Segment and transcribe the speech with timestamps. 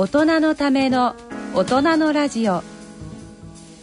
[0.00, 1.14] 大人のための
[1.54, 2.62] 大人のラジオ。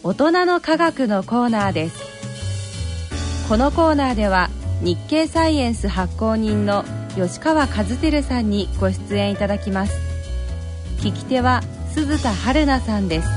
[0.01, 3.47] 大人の科学のコーナーです。
[3.47, 4.49] このコーナーでは
[4.81, 9.93] 日経サイエンス発行人の吉川和輝さんにご出演いただきます。
[10.97, 11.61] 聞き手は
[11.93, 13.27] 鈴田春奈さんです。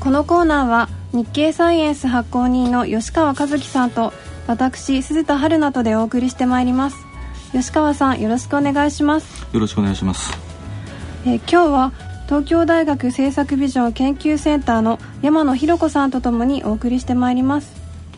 [0.00, 4.12] このコーナーは日経サイエンス発行人の吉川和樹さんと
[4.46, 6.96] 私鈴田春菜とでお送りしてまいります。
[7.52, 9.46] 吉川さんよろしくお願いします。
[9.52, 10.36] よろしくお願いします、
[11.24, 11.92] えー、今日は
[12.26, 17.74] 東京大学政策ビジョン研究センターの山野博子さんとともにお送りしてまいります。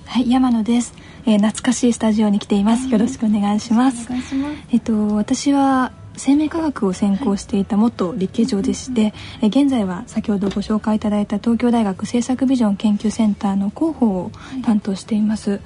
[0.07, 0.95] はい山野です、
[1.27, 2.89] えー、懐かしいスタジオに来ています。
[2.89, 4.07] よろしくお願いします。
[4.07, 4.57] お願いします。
[4.73, 14.31] えっと私は生命科学を専攻していた元立慶上でして、はい、現在は先ほどご紹介いただいた東京大学政策ビジョン研究センターの広報を
[14.65, 15.57] 担当しています、は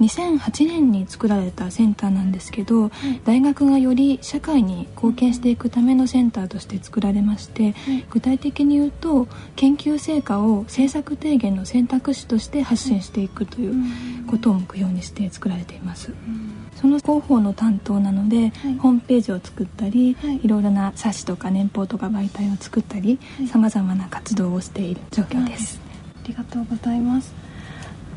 [0.00, 7.74] い、2008年に作られたセンターなんですけど、はい、大学がより社会に貢献していくためのセンターとして作られまして、
[8.10, 13.74] 具体的に言うと研究成果を政策提言の選択肢として発信していくという
[14.28, 16.12] ことを目標にして作られています。
[16.12, 23.18] うんその広報の担当なので、はい、ホームページを作ったり、はい、いろいろな冊子とか年報とか媒体を作ったり
[23.50, 25.80] さまざまな活動をしている状況です、
[26.24, 27.34] ありがとうございます、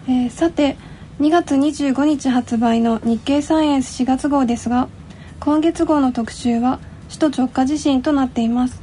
[0.08, 0.78] えー、さて
[1.20, 4.90] 2月25日発売の日経サイエンス4月号ですが
[5.40, 8.82] 今月号の特集は首都直下地震となっています。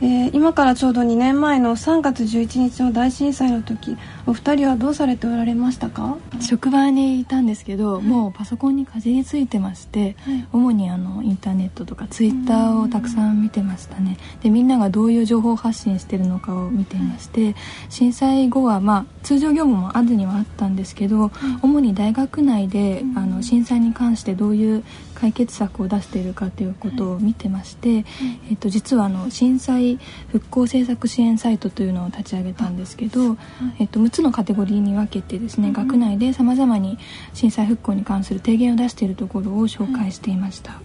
[0.00, 6.16] えー、今からちょうど2年前の3月11日の大震災の時お二人はどうされておられましたか？
[6.40, 14.18] 職場にいたんですけど、はい、もうパソコンにかじりついてまして、はい、主にあのインターネットとかツイッターをたくさん見てましたね。
[14.42, 17.54] でみんながどういう情報発信してるのかを見ていまして、
[17.88, 21.30] 震災後はまあ通常業務もあるにはあったんですけど、
[21.62, 24.84] 主に大学内であの震災に関してどういう
[25.14, 28.04] 解決策を出しているかということを見てまして、はい、
[28.50, 30.00] えっと、実はあの震災
[30.32, 33.36] 復興政策支援サイトというのを立ち上げたんですけど、はい、
[33.80, 36.98] えっと、6つのカテゴリーに分けてですね、学内でさまざまに
[37.34, 40.80] 震災復興に関する提言を出しているところを紹介していました。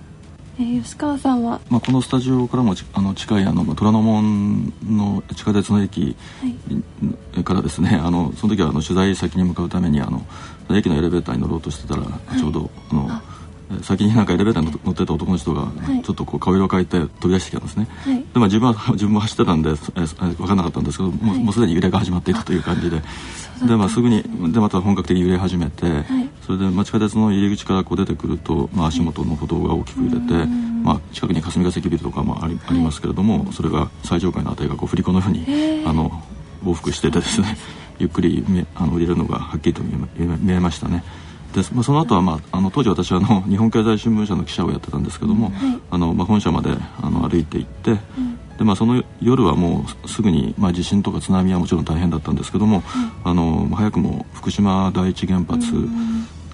[0.60, 6.16] えー、吉川さんは、まあ、このスタジオからもあの近いあの虎ノ門の地下鉄の駅
[7.44, 10.26] からですね、はい、あのその時はあの取材先に向かうためにあの
[10.76, 13.22] 駅のエレベーターに乗ろうとしてたら、はい、ちょうどあの
[13.82, 15.68] 先になんかエレベーターに乗ってた男の人が
[16.04, 23.02] ちょっとこう顔色を変えて飛び出してきたんですね、はい、でも自分は自分も走ってたんで分からなかったんですけどもう,、もうすでに揺れが始まっていたという感じで。
[23.66, 24.22] で、まあ、すぐに
[24.54, 26.04] でまた本格的に揺れ始めて、はい、
[26.46, 30.46] それで、まあ、地下鉄の入り口からこう出てくると、まあ、足元の歩道が大きく揺れて、
[30.84, 36.12] まあ、近くに霞が関ビルとかもあり,、ありますけれどもそれが最上階の辺りがこう振り子のようにあの
[36.64, 37.58] 往復しててですね
[38.00, 38.46] ゆっくり
[38.76, 41.04] あの降りるのがはっきりと見えましたね。
[41.54, 45.54] でまあ、その後は、まあ、あの当時私はあの 日本経済新聞社の記者をやってたんですけども、はい、
[45.92, 47.98] あのまあ、本社まであの歩いて行って、うん、
[48.58, 52.84] でまあ、その夜はもうすぐに、まあ、地震とか津波はもちろん大変だったんですけども、
[53.26, 55.90] うん、あの早くも福島第一原発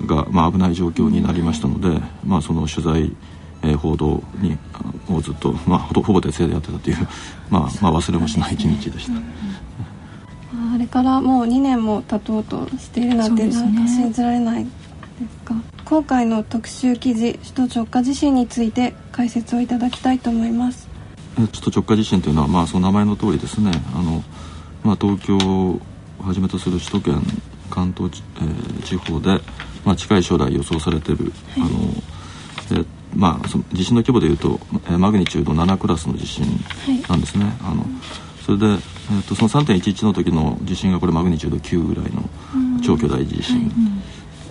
[0.06, 3.12] が、まあ、危ない状況になりましたので、まあ、その取材
[3.64, 4.58] えー、報道に
[5.10, 6.98] をずっと、まあ、ほぼ徹底でやってたという、
[7.50, 9.14] まあ、まあ忘れもしない一日でした。
[10.74, 14.68] あれからもう2年も経とうとしているなんて、なんか信じられない
[15.24, 15.56] ですか。
[15.86, 20.88] 今回の特集記事首都直下地震について解説をいただきたいと思います。
[21.36, 23.72] 首都直下地震というのは、まあ、その名前の通りですね。
[23.96, 24.24] あの、
[24.84, 25.80] まあ、東京を
[26.20, 27.22] はじめとする首都圏
[27.70, 29.42] 関東、えー、地方で、
[29.84, 31.70] まあ、近い将来予想されている、はい、
[32.70, 36.46] あのでまあ、その地震の規模でいうと、えー、マグニチュード7クラスの地震
[37.08, 37.46] なんですね。
[37.46, 37.86] はい、あの
[38.44, 42.24] それで、えーと、その3.11の時の地震がこれマグニチュード9ぐらいの
[42.82, 43.72] 超巨大地震、は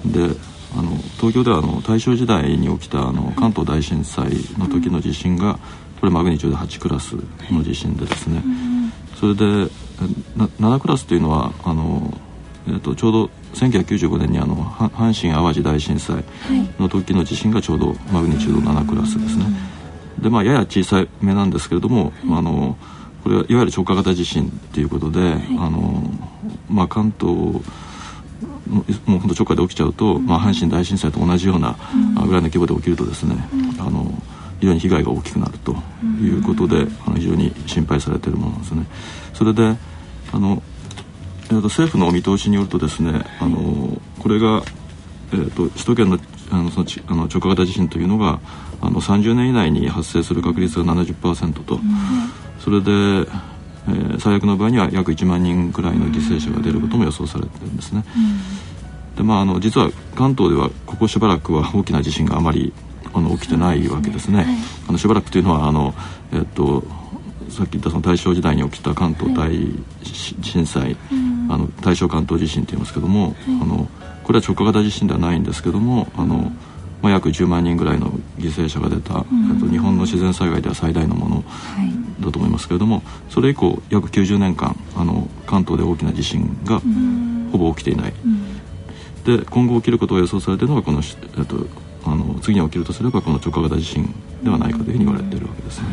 [0.07, 0.35] い、で
[0.77, 5.59] あの東京ではあの大正時代に起きたあの関東大震災の時の地震が
[6.01, 7.17] これマグニチュード8クラス
[7.51, 8.43] の地震でですね。
[9.15, 9.43] それで
[10.37, 12.13] 7クラスというのはあの、
[12.67, 16.25] えー、とちょうど1995年にあの阪神・淡路大震災
[16.79, 19.47] の時の地震がちょうどマグニチュード7クラスですね。
[20.21, 22.77] でまあやや小さめなんですけれども、あの
[23.23, 25.21] これはいわゆる直下型地震ということで、
[25.59, 26.03] あの
[26.69, 27.61] まあ、関東
[28.73, 31.77] もう本当直下で起きちゃうと、まあ、阪神大震災と同じような
[32.25, 33.37] ぐらいの規模で起きるとですね、
[33.79, 34.11] あの
[34.61, 35.75] 非常に被害が大きくなると
[36.21, 38.87] いうことで、あの非常に心配されているものなんですね。
[39.35, 39.77] それで
[40.33, 40.63] あの、
[41.47, 44.63] えー、と政府の見通しによるとですねあのこれが、
[45.33, 46.19] えー、と首都圏の
[46.51, 48.41] あのそのあの直下型地震というのが
[48.81, 51.81] あの30年以内に発生する確率が70%と、
[52.59, 53.27] それで
[53.89, 58.05] えー、最悪の場合には約1万人くらいの犠牲者が出ることも予想されてるんですね。
[59.17, 62.73] でまあ、あの実は関東ではここしばらくは大きな地震があまり
[63.13, 64.45] あの起きてないわけですね。
[64.45, 64.53] すね。
[64.55, 65.95] はい、あのしばらくというのはあの、
[66.33, 66.83] えっと
[67.51, 69.53] さっき言ったその大正時代に起きた関東大
[70.43, 70.97] 震災、はい、
[71.51, 73.89] あの大正関東地震と言いますけども、はい、あの
[74.25, 76.51] これは直下型地震ではないんですけどもあの、
[77.03, 81.45] まあ、約10万人ぐらいの犠牲者が出た、うん、と日本の自然災害では最大のもの
[82.21, 86.81] だと思いますけれどもそれ以降約90年間あの関東で大きな地震が
[87.51, 88.15] ほぼ起きていない。
[89.25, 91.67] で今後起きることが予想されているのがこの、えっと、
[92.05, 94.13] あの次に起きるとすればこの直下型地震
[94.43, 95.87] ではないかというふうに言われているわけですね。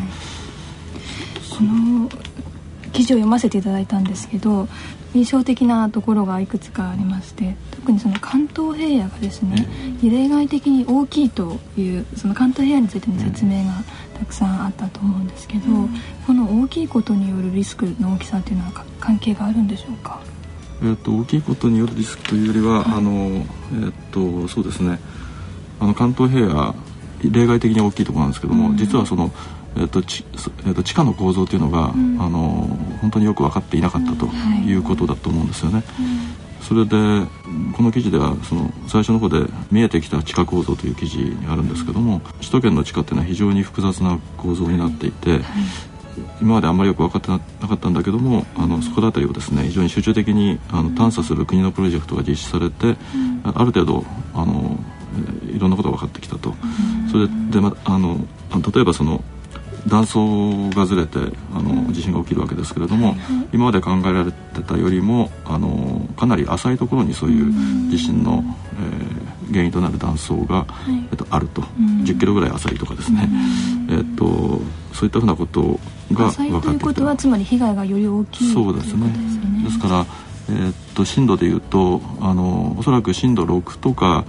[1.48, 2.08] この
[2.92, 4.68] 記事を読ませていただいたんですけど
[5.14, 9.66] 印象的なところがいくつかありまして特にその関東平野がですね、
[10.02, 13.82] 例外的に大きいというその関東平野についての説明が
[14.18, 15.88] たくさんあったと思うんですけど、うん、
[16.26, 20.20] この大きいことによるリスクの大きさというのは関係があるんでしょうか？
[20.82, 24.98] えーと、大きいことによるリスクというよりは、はい、あのえーと、そうですね。
[25.78, 26.74] あの関東平野
[27.22, 29.30] 例外的に大きいところなんですけども、うん、実はその、
[29.76, 32.68] えーとちえー、と地下の構造というのが、うん、あの
[33.00, 34.26] 本当によく分かっていなかったと
[34.66, 34.80] い。
[34.80, 35.82] うことだと思うんですよね。
[36.60, 36.90] それで
[37.76, 39.40] この記事ではその最初の方で
[39.70, 45.42] 見えてきた地下構造という記事にあるんですけども首都圏の地下っていうのは非常に複雑な構造になっていて、はい、
[46.42, 52.96] 今まであんまりよく分かってなかったんだけどもあのそこだたりをですね非常に集中的にあの探査する国のプロジェクトが実施されて、
[53.42, 54.78] ある程度あの
[55.48, 56.54] いろんなことが分かってきたと。
[57.10, 58.18] それでまあの
[58.72, 59.24] 例えばその
[59.86, 61.18] 断層がずれて
[61.54, 63.16] あの地震が起きるわけですけれども、
[63.52, 68.44] 今まで考えられてたよりもあのかなり浅いところにそういう地震の、
[69.46, 70.66] えー、原因となる断層が、
[71.10, 73.28] えっと、あると、1 0キロぐらい浅いとかですね、
[73.90, 74.60] えっと、
[74.92, 79.12] そういったふうなことが分かってきたということはつまり被害がより大きいそうですね。
[79.64, 80.06] ですから
[80.48, 84.24] えー、っと震度でいうとあのおそらく震度6とか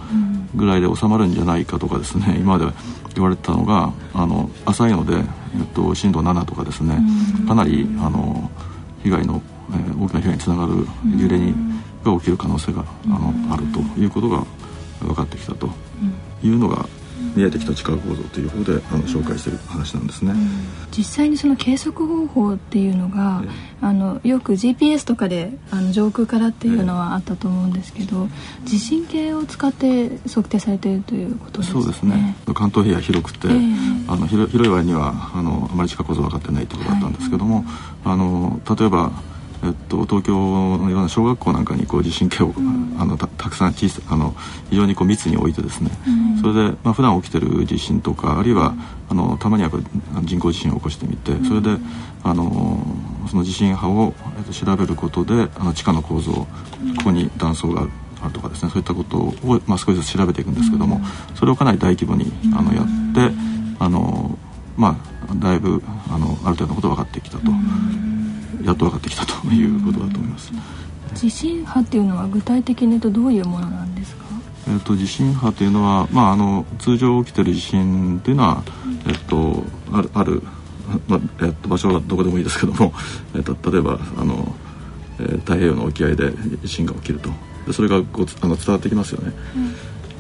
[0.55, 2.71] ぐらいで収まるんじゃないかとかですね、今まで
[3.15, 5.23] 言われてたのがあの浅いので、えっ
[5.73, 6.99] と、震度7とかですね、
[7.47, 8.49] かなりあの
[9.03, 9.41] 被害の、
[9.71, 10.87] えー、大きな被害につながる
[11.17, 11.53] 揺れに、
[12.03, 14.43] が起きる可能性があのあるということが
[15.01, 15.69] 分かってきたと
[16.43, 16.87] いうのが
[17.35, 20.49] 見えてきた地下構造という方であの紹介している話なんですね、うん、
[20.91, 23.51] 実際にその計測方法っていうのが、えー、
[23.87, 31.81] あのよく GPS とかであの上空からっていうのはあったと思うんですけど、えー、地震計を使って測定されているということですね。
[31.81, 32.35] そうですね。
[32.53, 37.65] 関東平野広くて、えー、あの広い割にはあのあまり地下構造分かってないということだったんですけども、はい、
[38.05, 39.11] あの例えば
[39.63, 44.33] えっと、東京のような小学校なんかにこう地震計を、うん、あのたくさん小さあの
[44.69, 48.73] 非常にこう密に置いてですね、うん、それで、まあ普段起きてる地震とかあるいは
[49.09, 49.69] あのたまには
[50.23, 51.77] 人工地震を起こしてみてそれで
[52.23, 52.83] あの
[53.29, 56.47] その地震波を、えっと、調べることであの地下の構造こ
[57.03, 57.91] こに断層がある
[58.23, 61.01] あるとかですねそういったことを、まあ、少しずつ調べていくんですけども、
[61.35, 63.33] それをかなり大規模にあのやって
[63.79, 64.37] あの
[64.77, 67.51] まあだいぶあのある程度のことが分かってきたと。
[68.65, 70.51] やっと分かってきたということだと思います。
[71.15, 74.25] 地震波っていうのは具体的に言うとどういうものなんですか？
[74.69, 78.63] えっと地震波というのは、まあ、あの通常起きてる地震というのは、
[79.07, 80.41] えっと、あるある、
[81.07, 82.93] まあえっと、場所はどこでもいいですけども、
[83.35, 84.55] えっと、例えばあの、
[85.19, 86.31] えー、太平洋の沖合で
[86.63, 87.29] 地震が起きると
[87.67, 89.33] でそれがこうあの伝わってきますよね。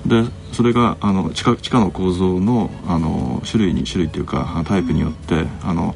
[0.05, 5.95] うん、でそれがあの地下地下の構造のあの種類に種類というかタイプによってあの、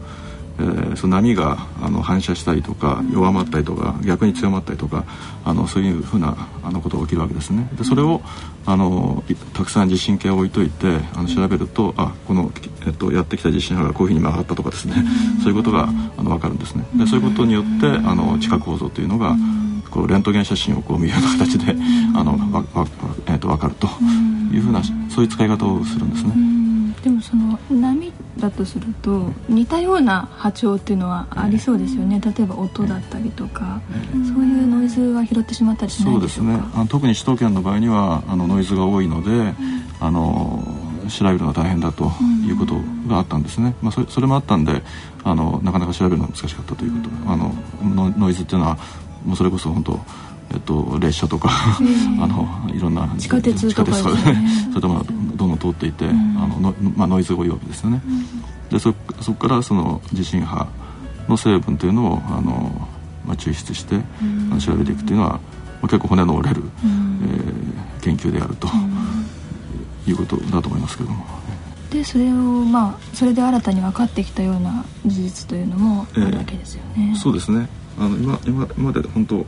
[0.57, 5.03] えー、その波があの反射したりとか弱まったりとか逆に強まったりとか
[5.43, 7.69] あのそういうふうなあのことが起きるわけですね。
[7.73, 8.21] でそれを
[8.65, 12.51] あのたくさん地震計を置いといてあの調べるとあこの、
[12.85, 14.95] えっと、やってきた地震波がこういうふうに曲がったとかですね。
[15.43, 16.85] そういうことがあの分かるんですね。
[16.95, 19.35] でそういうことによってあの地下構造というのが
[19.91, 21.75] こうレントゲン写真をこう見るような形で
[22.15, 22.87] あのわわ、
[23.27, 23.87] えー、と分かると
[24.53, 26.33] いうふうなそういう使い方をするんですね。
[27.05, 32.19] でもその波だとすると似たような波長っていうのはありそうですよね。
[32.19, 33.79] 例えば音だったりとか、
[34.11, 36.53] そういうノイズは拾ってしまったりしないでしょうか？
[36.53, 36.71] そうですね。
[36.73, 39.53] あの特に首都圏の場合にはあのノイズが多いので、
[39.99, 40.63] あの
[41.07, 42.11] 調べるのが大変だと
[42.43, 42.73] いうこと
[43.07, 44.81] があったんですね、まあ、それそれもあったんで
[45.23, 47.53] あのなかなか調べるのが難しかったということ、あの
[48.17, 48.79] ノイズっていうのは
[49.23, 49.99] もうそれこそ本当
[50.51, 51.49] えっと、列車とか
[52.19, 55.03] あのいろんな地下鉄とか、ね、そういったも
[55.35, 58.01] どんどん通っていて、うん、あののまあ、ノイズが多いわけですよね。
[58.05, 60.67] うん、でそそこからその地震波
[61.27, 62.87] の成分というのをあの、
[63.25, 65.39] まあ、抽出して、うん、調べていくというのは、ま
[65.83, 68.67] あ、結構骨の折れる、うん、えー、研究であると、
[70.07, 71.25] いうことだと思いますけども。
[71.89, 77.11] でそれをまあそれで新たに分かってきたような事実というのもあるわけですよね。
[77.13, 77.67] えー、そうですね。
[77.97, 79.45] あの今今今まで本当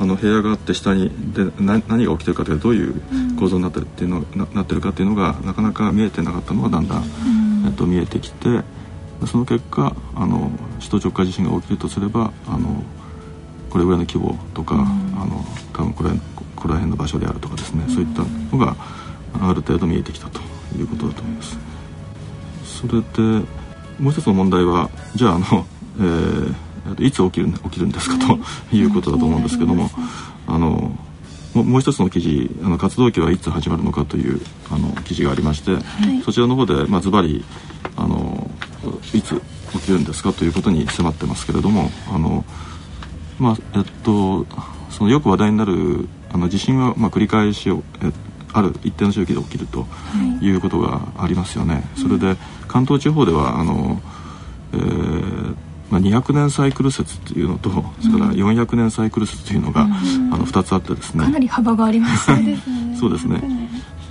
[0.00, 2.94] あの部屋があって下にでな何が起きてるかというどういう
[3.38, 7.04] 構造になってるっていうのななってるかっていうのがなかなか見えてなかったのがだんだん、
[7.66, 8.62] えっと、見えてきて
[9.26, 12.82] その結果あの首都直下地震が起きるとすればあの
[13.70, 14.78] これぐらいの規模とか、あ
[15.26, 18.74] の多分これここら辺の場所であるとかですね、そういったのが
[19.34, 20.40] ある程度見えてきたと
[20.74, 21.58] いうことだと思います。
[22.64, 23.44] それで
[23.98, 25.66] もう一つの問題はじゃああの、
[25.98, 26.67] えー
[27.04, 28.38] いつ起きる起きるんですかと
[28.74, 29.90] いうことだと思うんですけども、
[30.46, 30.92] あの
[31.54, 34.40] もう一つの記事あの活動期はいつ始まるのかという
[34.70, 37.44] あの記事がありまして、はい、そちらの方で、まあ、ズバリ
[37.96, 38.50] あの
[39.12, 39.40] いつ
[39.72, 42.44] 起きるんですかということに迫ってますけれどもあの、
[43.38, 44.46] まあえっと、
[44.90, 47.70] そのよく話題になるあの地震は、まあ、繰り返し
[48.52, 49.86] ある一定の周期で起きると
[50.42, 50.48] い。
[50.50, 51.74] うことがありますよね。
[51.74, 52.36] はい、それで
[52.66, 54.00] 関東地方ではあの、
[54.72, 55.54] えー
[55.90, 61.24] まあ、200年サイクル説っていうのと、それから400年サイクル説というのが、あの2つあってですね。
[61.24, 62.58] かなり幅がありますね。
[62.98, 63.42] そうですね。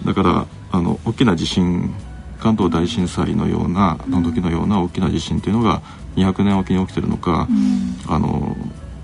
[0.06, 1.94] だからあの大きな地震
[2.40, 5.82] 関東大震災のようなの時のような大きな地震というのが
[6.16, 7.48] 200年おきに起きてるのか、
[8.08, 8.56] あの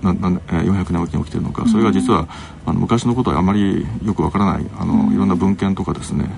[0.02, 2.28] なな400年おきに起きてるのかそれが実は
[2.66, 6.30] あの昔のことはあまりよくわからないあのいろんな文献とかですね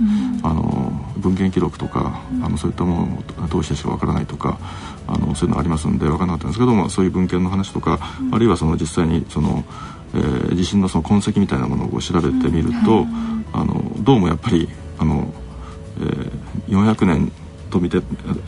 [0.45, 3.07] あの文献記録とかあのそういったも
[3.39, 4.59] のを通してしかわからないとか
[5.07, 7.99] あのそういうのありますんで分からなかったんですけどもそういう文献の話とか
[8.33, 9.65] あるいはその実際にその、
[10.15, 13.07] えー、地震のその痕跡みたいなものを調べてみると、
[13.53, 15.33] あのどうもやっぱりあの、
[16.01, 17.33] えー、400年
[17.71, 18.01] と見て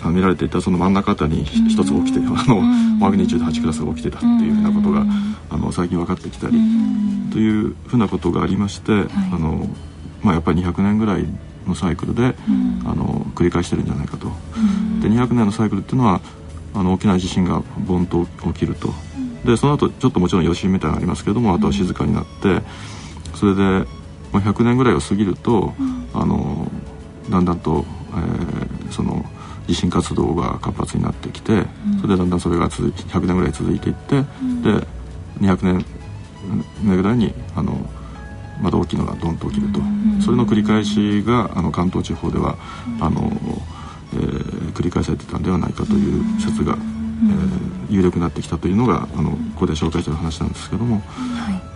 [0.04, 5.04] 見られていたその真ん中あたりに一つ起きて、あのマグニチュード8クラスが起きてたっていうふうなことが、
[5.50, 6.58] あの最近分かってきたり、
[7.32, 8.92] というふうなことがありまして、
[9.32, 9.68] あの
[10.22, 11.26] まあ、やっぱり200年ぐらい
[11.66, 12.34] のサイクルで、
[12.84, 14.28] あの繰り返してるんじゃないかと。
[15.00, 16.20] で200年のサイクルっていうのは
[16.74, 18.92] あの大きな地震がボンと起きると。
[19.44, 22.60] でその後ちょっともちろん余震みたいなのありますけどもあとは静かになって
[23.34, 23.62] それで、
[24.32, 25.74] まあ、100年ぐらいを過ぎると、
[26.12, 26.70] あの
[27.30, 29.24] だんだんと、えー、その
[29.68, 31.64] 地震活動が活発になってきて、
[32.00, 34.22] それでだんだんそれが続100年ぐらい続いていって、
[34.62, 34.86] で
[35.40, 35.84] 200年
[36.82, 37.78] 目ぐらいにあの
[38.60, 39.80] また大きいのがドンと起きると、
[40.24, 42.56] それの繰り返しがあの関東地方では
[43.00, 43.30] あの、
[44.14, 51.02] えー、繰り返されてたんではないかという説が、えー、有力になってきたというのがあのここで紹介している話なんですけども、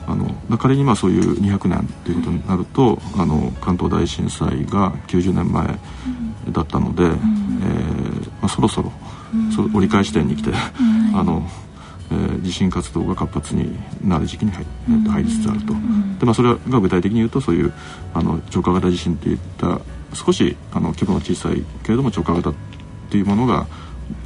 [0.07, 5.67] あの仮にまあそういう200年ということになるとあの関東大震災が90年前
[6.51, 7.13] だったので、えー
[8.41, 8.93] まあ、そろそろ、
[9.55, 10.51] そ折り返し点に来て、
[11.15, 11.49] あの
[12.11, 13.75] えー、地震活動が活発に
[14.05, 15.73] なる時期に入,、えー、と入りつつあると、
[16.19, 17.73] でまあ、それが具体的に言うとそういう
[18.13, 19.81] あの直下型地震っていった
[20.15, 22.55] 少しあの規模の小さいけれども直下型っ
[23.11, 23.67] ていうものが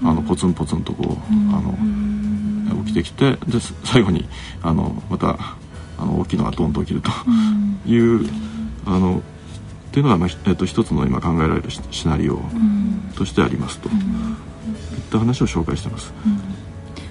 [0.02, 1.16] あのポツンポツンとこう、
[1.54, 4.28] あの起きてきてで最後に
[4.62, 5.36] あのまた
[5.98, 7.10] あの大きいのがドンと起きると
[7.88, 8.28] いう、
[8.84, 12.38] あのっていうのが、まあえっと、一つの今考えられるシナリオ
[13.16, 13.94] としてありますと、いっ
[15.10, 16.12] た話を紹介してます。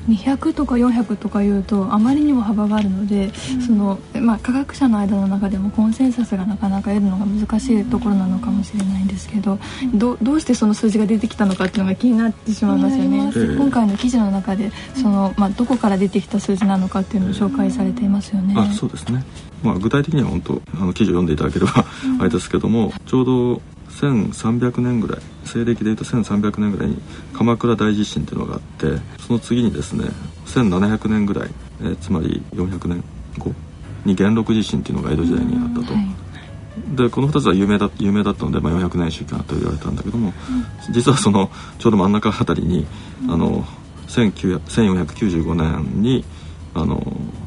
[0.10, 13.32] 200とか400とかいうとあまりにも幅があるので、うん、そのまあ、科学者の間の中でもコンセンサスがなかなか得るのが難しいところなのかもしれないんですけど、うん、どどうしてその数字が出てきたのかっていうのが気になってしまいますよね。
[13.58, 18.56] 今回の記事の中でその、まあ、どこから出てきた数字なのかっていうのを紹介されていますよね。
[18.58, 19.24] あそうですね。
[19.64, 21.86] まあ、具体的には本当あの記事を読んでいただければ
[22.20, 23.62] あれですけどもちょうど
[23.96, 27.02] 1300年ぐらい西暦でいうと1300年ぐらいに
[27.34, 30.10] 鎌倉大地震っていうのがあってその次にですね
[30.46, 31.50] 1700年ぐらい、
[31.82, 33.04] えー、つまり400年
[33.38, 33.52] 後
[34.06, 35.94] に元禄地震っていうのが江戸時代にあったと。
[35.94, 40.34] はい、でこの2つは有名だ有名だったので、まあ、400年周期と言われたんだけども、
[40.88, 41.50] うん、実はその
[41.80, 42.86] ちょうど真ん中あたりに、
[43.24, 43.66] うん、あの
[44.08, 46.26] 1495年に
[46.76, 47.02] あの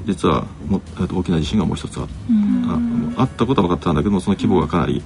[0.06, 2.06] 実はも大きな地震がもう一つあ,、
[3.18, 5.02] あったことは分かったんだけどもその規模がかなり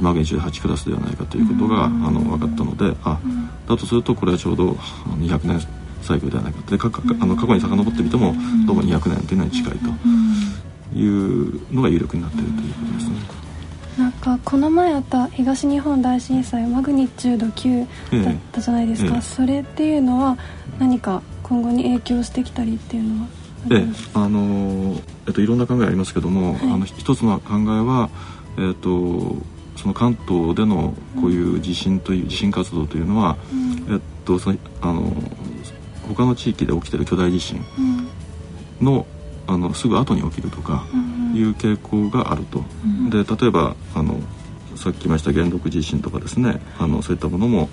[0.00, 3.18] マグニチュード8クラスではないかということが、あの分かったのであ
[3.66, 4.72] だとするとこれはちょうど
[5.18, 5.60] 200年
[6.02, 8.34] サイクルではないかでかかあの過去に遡ってみても
[8.66, 13.16] どうも200年というのに近いというのが有力になっているということですね。
[13.98, 19.20] なんかこの前あった東日本大震災マグニチュード9だったじゃないですか、ええ。
[19.20, 20.38] それっていうのは
[20.78, 23.41] 何か今後に影響してきたりっていうのは？
[23.70, 28.10] ええあのえっと、いろんな考えありますけども、はい、あの一つの考えは、
[28.58, 29.36] えっと、
[29.76, 35.12] その関東でのこういう地震という地震活動というのは、うん、えっと、そのあの
[36.08, 37.64] 他の地域で起きてる巨大地震
[38.80, 39.06] の,、
[39.46, 40.84] あのすぐ後に起きるとか
[41.34, 42.64] いう傾向があると。
[42.84, 44.20] うん、で例えばあの
[44.74, 47.68] さっき言いました元禄地震とかですねあのそういったものも、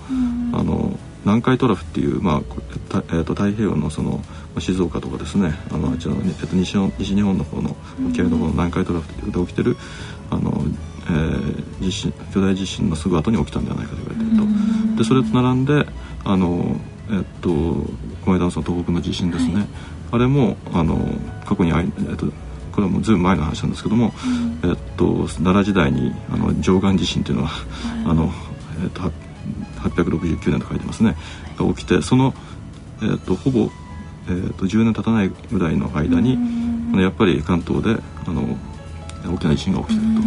[0.52, 4.22] あの南海トラフっていう、まあえー、と太平洋のその
[4.58, 7.76] 静岡とかですねあのあっちの、えー、と西西日本の方の
[8.08, 9.76] 沖合の方の南海トラフで起きてる
[10.30, 10.52] あの、
[11.04, 14.96] えー、地震巨大地震のすぐ後に起きたんじゃないかと言われていると。
[14.98, 15.86] でそれと並んで
[16.24, 16.76] あの、
[17.10, 19.66] えっと、この間のその東北の地震ですね、はい、
[20.12, 20.98] あれもあの
[21.44, 22.26] 過去にあ、えっと、
[22.72, 24.12] これはもうずいぶん前の話なんですけども、
[24.62, 27.64] うん、えっと、奈良時代にあの上岸地震っていうのは、はい、
[28.06, 28.30] あの
[28.82, 29.02] えっと、
[29.76, 31.16] 869年と書いてますね。
[31.56, 32.34] が起きてその、
[33.02, 33.70] えっと、ほぼ、
[34.28, 38.56] えっと、10年経たないぐらいの間に、うん、やっぱり関東であの
[39.26, 40.20] 大きな地震が起きている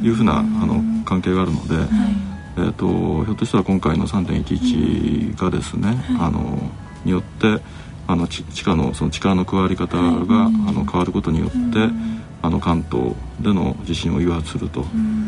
[0.00, 1.76] というふうなあの関係があるので。
[1.76, 2.32] はい。
[2.54, 2.86] えーと、
[3.24, 6.70] ひょっとしたら今回の3.11がですね、うんはい、あの
[7.04, 7.62] によって
[8.06, 14.80] あの地下のその力の加わり方が、はい、あの変わることによって、うん、あの関東での地震を誘発すると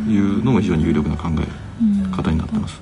[0.06, 2.80] いうのも非常に有力な考え方になってます。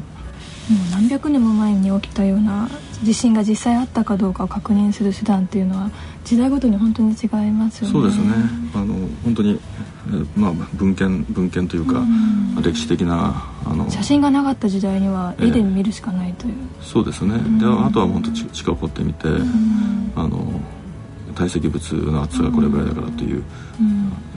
[0.71, 2.69] もう何百年も前に起きたような
[3.03, 5.91] 地震が実際あったかどうかを確認する手段っていうのは
[6.25, 7.93] 時代ごとに本当に違いますよね。
[7.93, 8.33] そうですね。
[8.75, 9.61] あの本当に
[10.37, 16.55] まあ文献文献というか、うん、歴史的なあの写真がなかった時代には絵で見るしかないという。
[16.81, 17.35] えー、そうですね。
[17.59, 19.27] であとは本当地地下を掘ってみて、
[20.15, 20.61] あの
[21.35, 23.43] 堆積物の厚さがこれぐらいだからという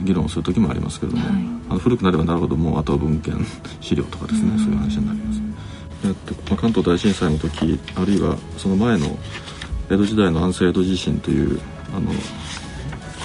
[0.02, 1.36] 議論をする時もありますけれども、はい、
[1.70, 3.34] あの古くなればなるほどもうあとは文献
[3.80, 5.45] 資料とかですね、そういう話になります。
[6.06, 9.18] えっとまあ、関東大震災の時あるいはその前の
[9.90, 11.60] 江戸時代の安政江戸地震という
[11.94, 12.10] あの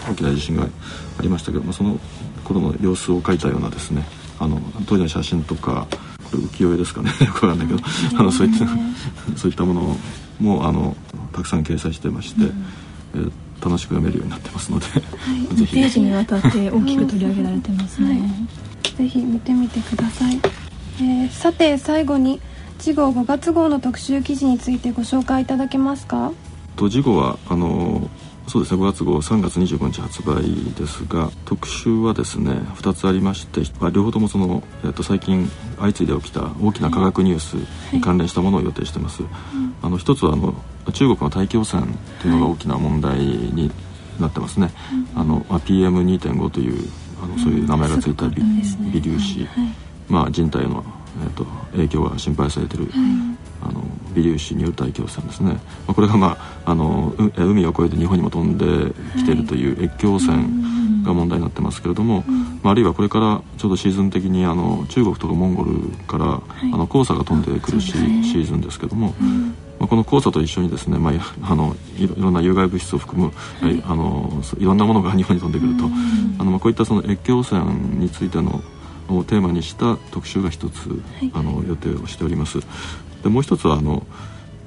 [0.10, 2.00] 大きな地震がありましたけどもその
[2.44, 4.06] 頃の様子を描いたようなですね
[4.40, 5.88] あの当時の写真とか
[6.32, 7.80] これ浮世絵ですかね よくわかんないけど、
[8.18, 8.66] あのそういった
[9.38, 9.98] そういったもの
[10.40, 10.96] もあの
[11.34, 12.66] たくさん掲載してまして、うん、
[13.16, 13.32] えー、
[13.64, 15.02] 楽しく読めるようになってますので、はい、
[15.56, 20.40] ぜひページにわたって大きく取り上げられてますね、はい、ぜひ見てみてください、
[21.00, 22.42] えー、さて最後に
[22.82, 26.32] 次号5月号の特集記事についてご紹介いただけますか？
[26.76, 28.10] と次号はあの
[28.48, 30.42] そうですね5月号3月25日発売
[30.74, 35.48] ですが特集はですね2つありまして、まあ、両方ともその、えー、と最近
[35.78, 37.54] 相次いで起きた大きな科学ニュース
[37.94, 39.32] に関連したものを予定してます、はい、
[39.84, 40.56] あの一つはあの
[40.92, 41.86] 中国の大気汚染
[42.24, 43.72] というのが大きな問題に
[44.20, 44.74] なってますね、はい、
[45.18, 46.90] あの PM2.5 という
[47.22, 48.42] あのそういう名前がついた微,、
[48.92, 49.74] 微粒子、はい、
[50.10, 50.84] まあ人体の
[51.24, 52.94] えーと、影響が心配されている、はい、
[53.64, 58.66] あの微粒子による大気汚染ですね、まあ、これが、まあ、あの海を越えて日本にも飛んで
[59.18, 60.38] きているという越境汚染
[61.04, 62.24] が問題になってますけれども、
[62.62, 69.14] まあ、あるいはこれからちょうどシーズン的にあの中国とかモンゴルから、はい、あの黄砂が飛んでくるし、ね、シーズンですけども、
[69.80, 71.14] まあ、この黄砂と一緒にですね、まあ、
[71.52, 75.90] あのいろんな有害物質を含む、はい、あのいろんなものが日本に飛んでくると、
[76.40, 78.62] あのまあ、こういったその越境汚染についての
[79.18, 82.60] をテーマにした特集が一つ、はい、あの予定をしております。
[83.24, 84.06] でもう一つはあの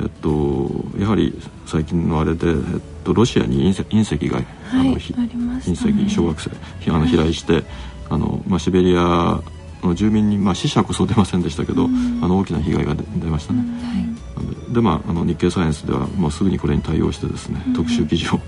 [0.00, 1.32] えっと、やはり
[1.66, 2.56] 最近のあれで、えっ
[3.04, 6.50] と、ロシアに隕石が、はい、あの、隕石小学生
[6.90, 7.62] あの飛来して、
[8.10, 9.40] あのまあ、シベリア
[9.82, 11.88] の住民に、まあ、死者こそ出ませんでしたけど、あ
[12.28, 13.60] の大きな被害が出ましたね。
[13.60, 18.40] はい、でまあ、あの日経サイエンスではもうすぐにこれに対応してですね、特集記事を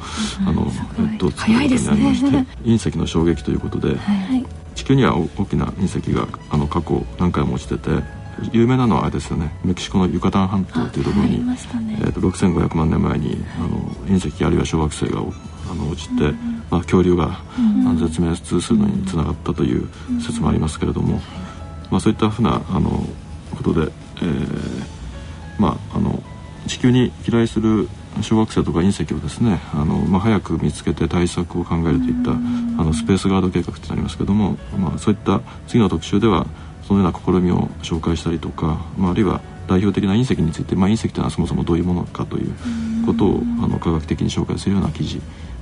[0.47, 0.67] あの、
[0.99, 4.45] えっと、作ることになりまして、ね、隕石の衝撃ということで、はい、
[4.77, 8.05] 地球には大きな隕石があの過去何回も落ちてて
[8.53, 9.57] 有名なのはあれですよね。
[9.65, 11.57] メキシコのユカタン半島というところに、ね。
[12.03, 19.89] えーと、6500万年前にあの隕石あるいは小惑星があの落ちて、うん、まあ、恐竜が、うん、絶滅するのにつながったという
[20.21, 21.21] 説もありますけれども、
[21.91, 22.91] まあ、そういったふうなあの
[23.57, 24.97] ことで、えー
[25.59, 26.23] まあ、あの
[26.67, 27.89] 地球に飛来する
[28.23, 32.35] 小惑星とか隕石をですねあの、まあ、早く見つけて対策を考えるといったあ
[32.85, 36.47] のスペースガード計画ってなりますけども、まあ、そういった次の特集では
[36.87, 42.55] そのような試みを紹介したりとか、まあ、あるいは代表的な隕石について、まあ、隕石というのはそもそもどういうものかという
[43.05, 45.21] ことをあの科学的に紹介するような記事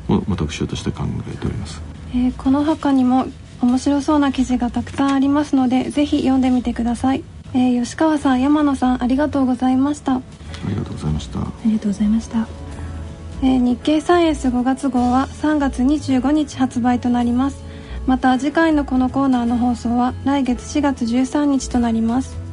[0.09, 3.27] を、まあ、特集として考えております、えー、この他にも
[3.63, 10.21] 面白そうな記事がたくさんありますのでぜひ読んでみてください、えー、吉川さん山野さんありがとうございました。
[10.65, 11.41] ありがとうございました。
[11.41, 12.47] ありがとうございました。
[13.43, 17.63] えー、日経サイエンス5月号は3月25日発売となります。
[18.07, 22.44] また次回のこのコーナーの放送は来月4月13日となります。